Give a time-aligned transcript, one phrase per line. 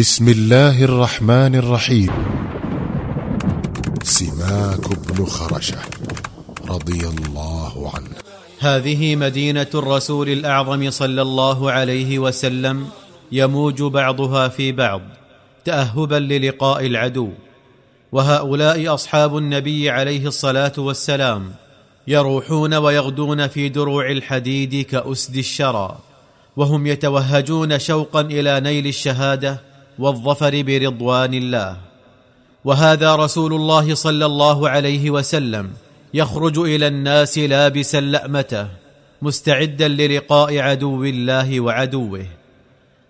[0.00, 2.10] بسم الله الرحمن الرحيم.
[4.02, 5.78] سماك بن خرشة
[6.68, 8.08] رضي الله عنه.
[8.60, 12.88] هذه مدينة الرسول الأعظم صلى الله عليه وسلم
[13.32, 15.00] يموج بعضها في بعض
[15.64, 17.30] تاهبا للقاء العدو.
[18.12, 21.52] وهؤلاء أصحاب النبي عليه الصلاة والسلام
[22.08, 25.98] يروحون ويغدون في دروع الحديد كأسد الشرى
[26.56, 29.69] وهم يتوهجون شوقا إلى نيل الشهادة
[30.00, 31.76] والظفر برضوان الله.
[32.64, 35.70] وهذا رسول الله صلى الله عليه وسلم
[36.14, 38.68] يخرج إلى الناس لابسا لأمته
[39.22, 42.26] مستعدا للقاء عدو الله وعدوه.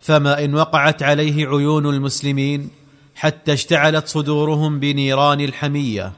[0.00, 2.70] فما إن وقعت عليه عيون المسلمين
[3.14, 6.12] حتى اشتعلت صدورهم بنيران الحمية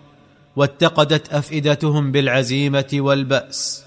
[0.57, 3.85] واتقدت أفئدتهم بالعزيمة والبأس.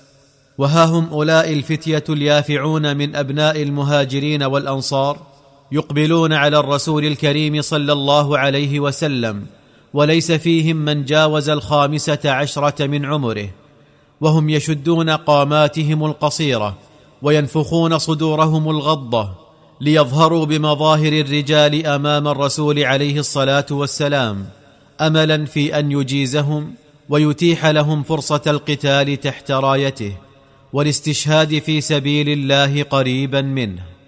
[0.57, 5.29] وها هم أولئك الفتية اليافعون من أبناء المهاجرين والأنصار
[5.72, 9.46] يقبلون على الرسول الكريم صلى الله عليه وسلم
[9.94, 13.49] وليس فيهم من جاوز الخامسة عشرة من عمره.
[14.21, 16.77] وهم يشدون قاماتهم القصيرة
[17.21, 19.30] وينفخون صدورهم الغضة
[19.82, 24.46] ليظهروا بمظاهر الرجال أمام الرسول عليه الصلاة والسلام
[25.02, 26.74] املا في أن يجيزهم
[27.10, 30.13] ويتيح لهم فرصة القتال تحت رايته
[30.74, 33.99] والاستشهاد في سبيل الله قريبا منه.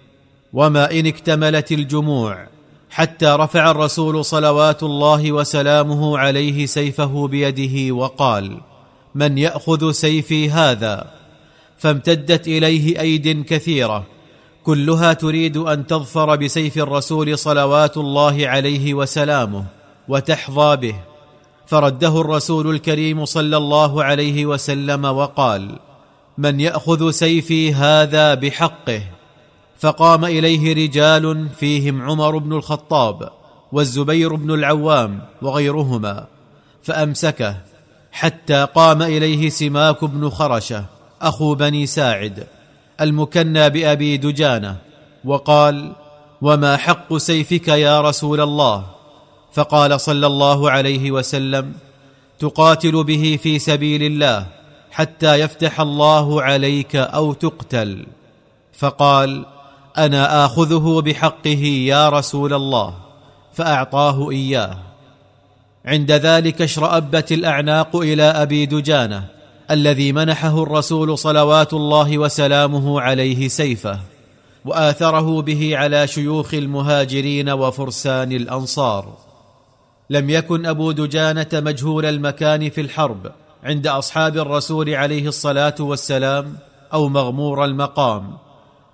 [0.54, 2.48] وما إن اكتملت الجموع
[2.90, 8.58] حتى رفع الرسول صلوات الله وسلامه عليه سيفه بيده وقال
[9.16, 11.12] من يأخذ سيفي هذا؟
[11.78, 14.04] فامتدت إليه أيد كثيرة
[14.64, 19.66] كلها تريد أن تظفر بسيف الرسول صلوات الله عليه وسلامه
[20.08, 20.96] وتحظى به.
[21.68, 25.80] فرده الرسول الكريم صلى الله عليه وسلم وقال
[26.38, 29.02] من يأخذ سيفي هذا بحقه؟
[29.80, 33.30] فقام إليه رجال فيهم عمر بن الخطاب
[33.72, 36.28] والزبير بن العوام وغيرهما
[36.84, 37.56] فأمسكه
[38.12, 40.86] حتى قام إليه سماك بن خرشة
[41.22, 42.48] أخو بني ساعد
[43.02, 44.76] المكنى بأبي دجانة
[45.26, 45.94] وقال
[46.42, 48.86] وما حق سيفك يا رسول الله؟
[49.54, 51.74] فقال صلى الله عليه وسلم
[52.40, 54.48] تقاتل به في سبيل الله
[54.92, 58.06] حتى يفتح الله عليك أو تقتل.
[58.74, 59.46] فقال
[59.98, 62.94] أنا آخذه بحقه يا رسول الله
[63.54, 64.78] فأعطاه إياه.
[65.86, 69.26] عند ذلك اشرأبت الأعناق إلى أبي دجانة
[69.72, 74.00] الذي منحه الرسول صلوات الله وسلامه عليه سيفه
[74.66, 79.14] وآثره به على شيوخ المهاجرين وفرسان الأنصار.
[80.10, 83.32] لم يكن أبو دجانة مجهول المكان في الحرب
[83.64, 86.58] عند أصحاب الرسول عليه الصلاة والسلام
[86.94, 88.38] أو مغمور المقام.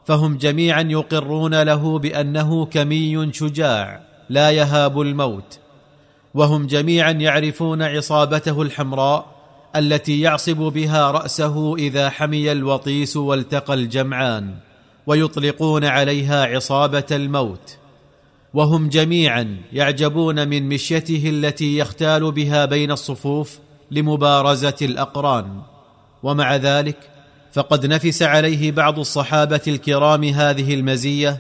[0.07, 5.59] فهم جميعا يقرون له بأنه كمي شجاع لا يهاب الموت.
[6.33, 9.25] وهم جميعا يعرفون عصابته الحمراء
[9.75, 14.55] التي يعصب بها رأسه إذا حمي الوطيس والتقى الجمعان
[15.07, 17.77] ويطلقون عليها عصابة الموت.
[18.53, 23.59] وهم جميعا يعجبون من مشيته التي يختال بها بين الصفوف
[23.91, 25.61] لمبارزة الأقران.
[26.23, 27.16] ومع ذلك
[27.57, 31.37] فقد نفس عليه بعض الصحابة الكرام هذه المزية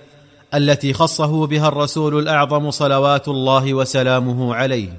[0.53, 4.93] التي خصه بها الرسول الأعظم صلوات الله وسلامه عليه.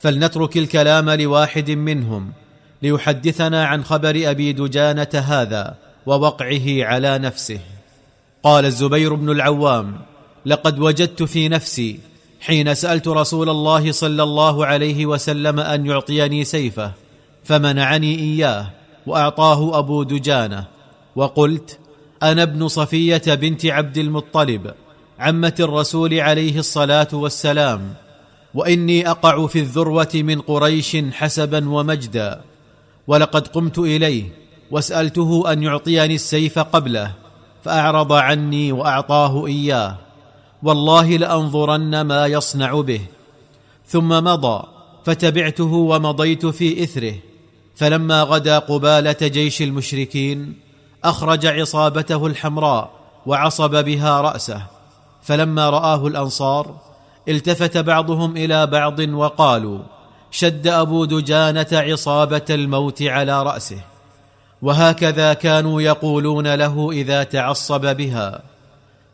[0.00, 2.32] فلنترك الكلام لواحد منهم
[2.82, 5.74] ليحدثنا عن خبر أبي دجانة هذا
[6.06, 7.60] ووقعه على نفسه.
[8.42, 9.98] قال الزبير بن العوام
[10.46, 12.00] لقد وجدت في نفسي
[12.40, 16.92] حين سألت رسول الله صلى الله عليه وسلم أن يعطيني سيفه
[17.44, 18.66] فمنعني إياه
[19.06, 20.64] وأعطاه أبو دجانة
[21.16, 21.78] وقلت
[22.22, 24.74] أنا ابن صفية بنت عبد المطلب
[25.18, 27.94] عمة الرسول عليه الصلاة والسلام
[28.54, 32.40] وإني أقع في الذروة من قريش حسبا ومجدا
[33.06, 34.24] ولقد قمت إليه
[34.70, 37.12] واسالته أن يعطيني السيف قبله
[37.64, 39.98] فأعرض عني وأعطاه إياه
[40.62, 43.00] والله لأنظرن ما يصنع به
[43.86, 44.64] ثم مضى
[45.04, 47.14] فتبعته ومضيت في إثره.
[47.76, 50.54] فلما غدا قبالة جيش المشركين
[51.04, 52.90] أخرج عصابته الحمراء
[53.26, 54.62] وعصب بها رأسه.
[55.22, 56.74] فلما رآه الأنصار
[57.28, 59.78] التفت بعضهم إلى بعض وقالوا
[60.30, 63.80] شد أبو دجانة عصابة الموت على رأسه.
[64.62, 68.42] وهكذا كانوا يقولون له إذا تعصب بها.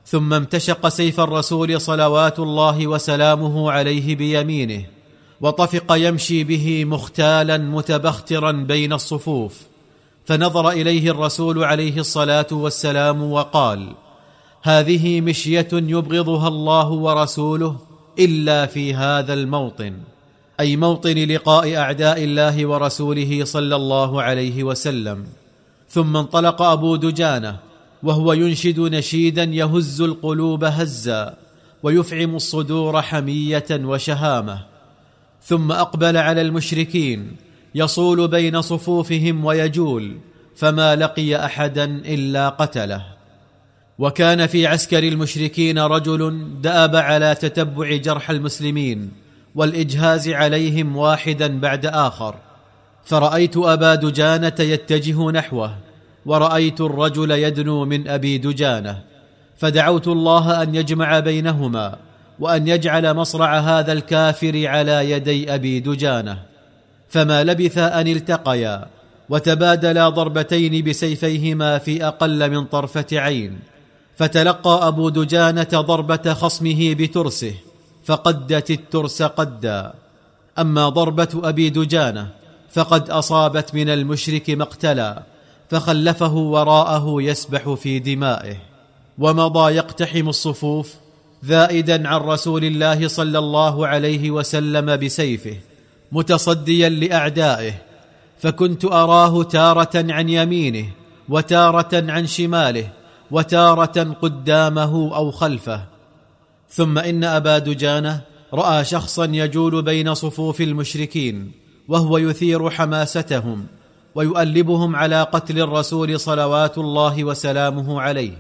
[0.07, 4.85] ثم امتشق سيف الرسول صلوات الله وسلامه عليه بيمينه.
[5.43, 9.61] وطفق يمشي به مختالا متبخترا بين الصفوف.
[10.27, 13.93] فنظر إليه الرسول عليه الصلاة والسلام وقال
[14.63, 17.77] هذه مشية يبغضها الله ورسوله
[18.19, 19.95] إلا في هذا الموطن
[20.61, 25.27] أي موطن لقاء أعداء الله ورسوله صلى الله عليه وسلم.
[25.89, 27.57] ثم انطلق أبو دجانة
[28.03, 31.35] وهو ينشد نشيدا يهز القلوب هزا
[31.83, 34.72] ويفعم الصدور حمية وشهامة.
[35.45, 37.37] ثم أقبل على المشركين
[37.75, 40.17] يصول بين صفوفهم ويجول
[40.57, 43.05] فما لقي أحدا إلا قتله.
[43.99, 49.11] وكان في عسكر المشركين رجل دأب على تتبع جرح المسلمين
[49.55, 52.35] والإجهاز عليهم واحدا بعد آخر.
[53.05, 55.77] فرأيت أبا دجانة يتجه نحوه
[56.27, 59.03] ورأيت الرجل يدنو من أبي دجانة.
[59.57, 61.97] فدعوت الله أن يجمع بينهما
[62.43, 66.39] وأن يجعل مصرع هذا الكافر على يدي أبي دجانة.
[67.09, 68.87] فما لبثا أن التقيا
[69.29, 73.59] وتبادلا ضربتين بسيفيهما في أقل من طرفة عين.
[74.17, 77.55] فتلقى أبو دجانة ضربة خصمه بترسه
[78.05, 79.93] فقدت الترس قدا.
[80.59, 82.29] أما ضربة أبي دجانة
[82.71, 85.23] فقد أصابت من المشرك مقتلا
[85.71, 88.57] فخلفه وراءه يسبح في دمائه.
[89.19, 90.95] ومضى يقتحم الصفوف
[91.45, 95.57] ذائدا عن رسول الله صلى الله عليه وسلم بسيفه
[96.13, 97.73] متصديا لأعدائه
[98.39, 100.87] فكنت أراه تارة عن يمينه
[101.29, 102.89] وتارة عن شماله
[103.31, 105.85] وتارة قدامه أو خلفه.
[106.71, 108.21] ثم إن أبا دجانة
[108.55, 111.53] رأى شخصا يجول بين صفوف المشركين
[111.89, 113.67] وهو يثير حماستهم
[114.15, 118.33] ويؤلبهم على قتل الرسول صلوات الله وسلامه عليه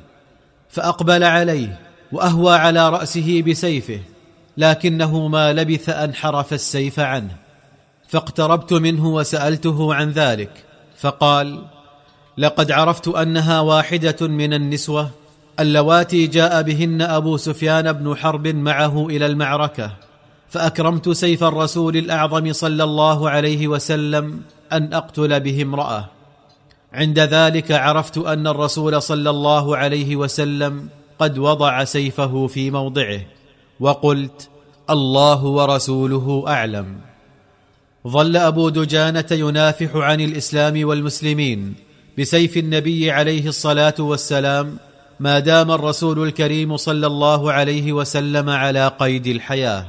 [0.68, 1.80] فأقبل عليه
[2.12, 4.00] وأهوى على رأسه بسيفه
[4.56, 7.36] لكنه ما لبث أن حرف السيف عنه.
[8.08, 10.50] فاقتربت منه وسألته عن ذلك
[10.98, 11.64] فقال
[12.38, 15.10] لقد عرفت أنها واحدة من النسوة
[15.60, 19.92] اللواتي جاء بهن أبو سفيان بن حرب معه إلى المعركة
[20.48, 24.40] فأكرمت سيف الرسول الأعظم صلى الله عليه وسلم
[24.72, 26.08] أن أقتل به امرأة.
[26.92, 30.88] عند ذلك عرفت أن الرسول صلى الله عليه وسلم
[31.22, 33.20] قد وضع سيفه في موضعه
[33.80, 34.48] وقلت
[34.90, 37.00] الله ورسوله أعلم.
[38.08, 41.74] ظل أبو دجانة ينافح عن الإسلام والمسلمين
[42.18, 44.76] بسيف النبي عليه الصلاة والسلام
[45.20, 49.86] ما دام الرسول الكريم صلى الله عليه وسلم على قيد الحياة.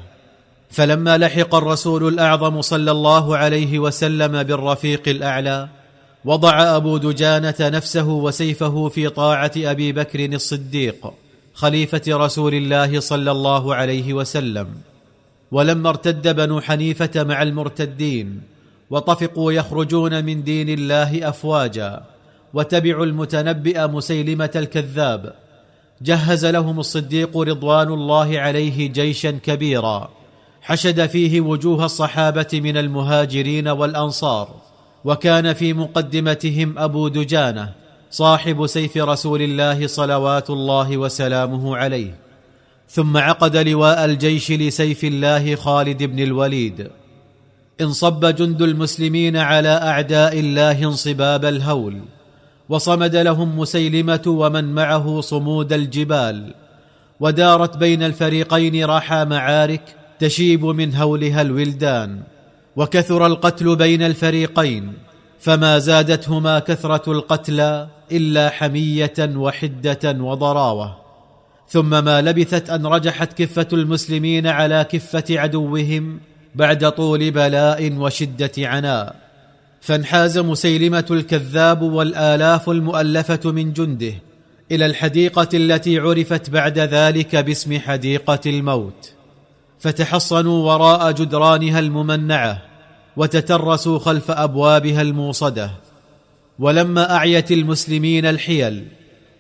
[0.70, 5.70] فلما لحق الرسول الأعظم صلى الله عليه وسلم بالرفيق الأعلى
[6.26, 11.23] وضع أبو دجانة نفسه وسيفه في طاعة أبي بكر الصديق.
[11.54, 14.68] خليفة رسول الله صلى الله عليه وسلم.
[15.52, 18.42] ولما ارتد بنو حنيفة مع المرتدين
[18.90, 22.04] وطفقوا يخرجون من دين الله أفواجا
[22.54, 25.34] وتبعوا المتنبئ مسيلمة الكذاب.
[26.02, 30.10] جهز لهم الصديق رضوان الله عليه جيشا كبيرا.
[30.62, 34.50] حشد فيه وجوه الصحابة من المهاجرين والأنصار.
[35.06, 37.83] وكان في مقدمتهم أبو دجانة.
[38.14, 42.16] صاحب سيف رسول الله صلوات الله وسلامه عليه.
[42.90, 46.88] ثم عقد لواء الجيش لسيف الله خالد بن الوليد.
[47.82, 52.00] انصب جند المسلمين على أعداء الله انصباب الهول.
[52.70, 56.54] وصمد لهم مسيلمة ومن معه صمود الجبال.
[57.20, 62.22] ودارت بين الفريقين راحى معارك تشيب من هولها الولدان.
[62.76, 64.94] وكثر القتل بين الفريقين.
[65.44, 70.98] فما زادتهما كثرة القتلى إلا حمية وحدة وضراوة.
[71.70, 76.20] ثم ما لبثت أن رجحت كفة المسلمين على كفة عدوهم
[76.56, 79.16] بعد طول بلاء وشدة عناء.
[79.82, 84.14] فانحاز مسيلمة الكذاب والآلاف المؤلفة من جنده
[84.72, 89.12] إلى الحديقة التي عرفت بعد ذلك باسم حديقة الموت.
[89.80, 92.73] فتحصنوا وراء جدرانها الممنعة
[93.18, 95.72] وتترسوا خلف أبوابها الموصدة.
[96.60, 98.88] ولما أعيت المسلمين الحيل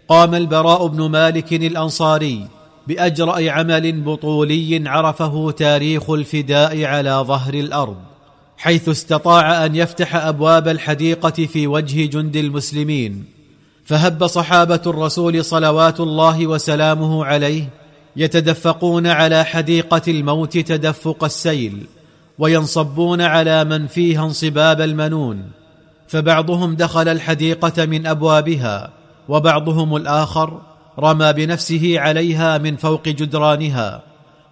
[0.08, 2.48] قام البراء بن مالك الأنصاري
[2.88, 7.98] بأجرأ عمل بطولي عرفه تاريخ الفداء على ظهر الأرض
[8.58, 13.25] حيث استطاع أن يفتح أبواب الحديقة في وجه جند المسلمين.
[13.86, 17.70] فهب صحابة الرسول صلوات الله وسلامه عليه
[18.15, 21.86] يتدفقون على حديقة الموت تدفق السيل.
[22.40, 25.52] وينصبون على من فيها انصباب المنون
[26.08, 28.90] فبعضهم دخل الحديقة من أبوابها
[29.30, 30.62] وبعضهم الآخر
[31.00, 34.02] رمى بنفسه عليها من فوق جدرانها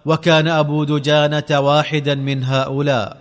[0.06, 3.16] وكان أبو دجانة واحدا من هؤلاء.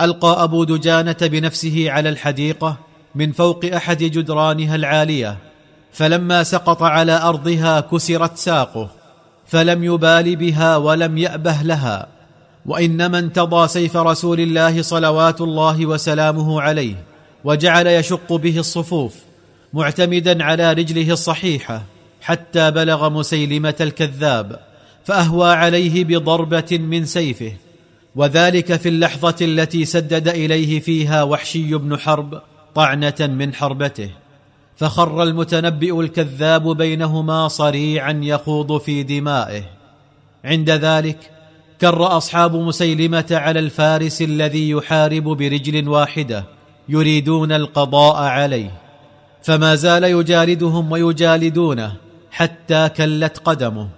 [0.00, 2.76] ألقى أبو دجانة بنفسه على الحديقة
[3.14, 5.38] من فوق أحد جدرانها العالية
[5.92, 8.90] فلما سقط على أرضها كسرت ساقه
[9.46, 12.13] فلم يبال بها ولم يأبه لها.
[12.66, 16.94] وإنما انتضى سيف رسول الله صلوات الله وسلامه عليه
[17.44, 19.14] وجعل يشق به الصفوف
[19.72, 21.82] معتمدا على رجله الصحيحة
[22.20, 24.60] حتى بلغ مسيلمة الكذاب
[25.04, 27.52] فأهوى عليه بضربة من سيفه
[28.16, 32.42] وذلك في اللحظة التي سدد إليه فيها وحشي بن حرب
[32.74, 34.10] طعنة من حربته.
[34.76, 39.62] فخر المتنبئ الكذاب بينهما صريعا يخوض في دمائه.
[40.44, 41.30] عند ذلك
[41.84, 46.44] كر أصحاب مسيلمة على الفارس الذي يحارب برجل واحدة
[46.88, 48.70] يريدون القضاء عليه
[49.42, 51.92] فما زال يجالدهم ويجالدونه
[52.30, 53.88] حتى كلت قدمه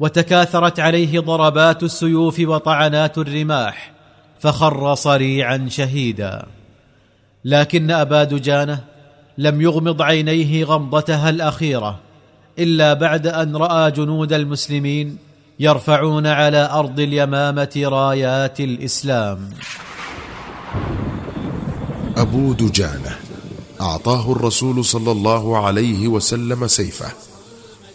[0.00, 3.92] وتكاثرت عليه ضربات السيوف وطعنات الرماح
[4.40, 6.46] فخر صريعا شهيدا.
[7.44, 8.80] لكن أبا دجانة
[9.38, 11.98] لم يغمض عينيه غمضتها الأخيرة
[12.58, 15.31] إلا بعد أن رأى جنود المسلمين
[15.62, 19.50] يرفعون على أرض اليمامة رايات الإسلام.
[22.16, 23.16] أبو دجانة
[23.80, 27.12] أعطاه الرسول صلى الله عليه وسلم سيفه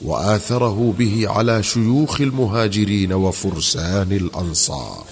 [0.01, 5.07] وآثره به على شيوخ المهاجرين وفرسان الأنصار.